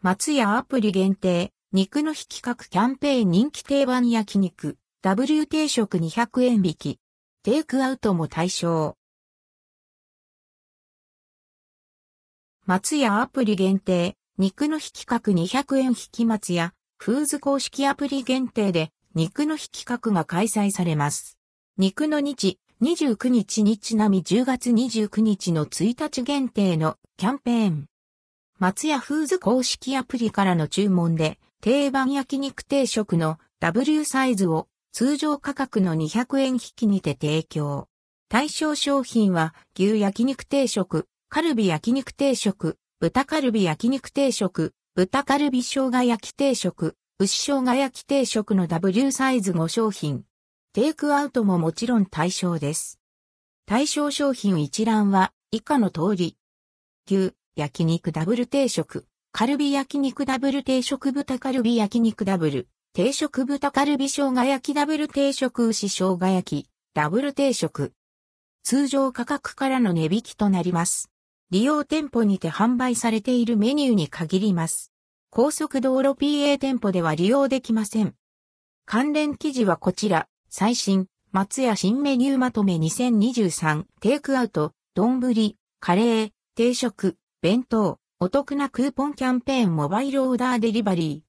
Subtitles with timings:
[0.00, 7.00] 松屋アプリ限定、肉の引き角キャンペーン人気定番焼肉、W 定食200円引き。
[7.42, 8.96] テイクアウトも対象。
[12.64, 21.38] 松屋アプリ限定、肉の引き角200円引き松屋、フーズ公式アプリ限定で、肉の引き角が開催されます。
[21.76, 27.88] 肉の日、29日にちなみ10月29日の1日限定のキャンペーン。
[28.60, 37.86] 松屋フーズ公式アプリからの注文で、定番焼肉定食の W サイズを通常価格の200円引きにて提供。
[38.28, 50.24] 対象商品は牛焼肉定食、カルビ焼肉定食、豚カルビ焼肉定食、豚カルビ生姜焼き定食、牛生姜焼き定食の W サイズ5商品。
[50.72, 52.98] テイクアウトももちろん対象です。
[53.66, 56.36] 対象商品一覧は以下の通り。
[57.08, 61.74] 牛、焼肉ダブル定食、カルビ焼肉ダブル定食豚カルビ。
[61.74, 64.08] 焼肉ダブル、定食豚カルビ。
[64.08, 67.94] 生姜焼きダブル定食牛生姜焼き、ダブル定食。
[68.62, 71.10] 通常価格からの値引きとなります。
[71.50, 74.92] 利用店舗にて販売されているメニューに限ります。
[75.30, 78.14] 高速道路 PA 店舗では利用できません。
[78.86, 82.76] 関連記事はこちら、最新、松屋新メニューまとめ。
[82.76, 85.20] 2023、テイクアウト、丼、
[85.80, 91.26] カレー、定食、弁当、お得なクーポンキャンペーンモバイルオーダーデリバリー。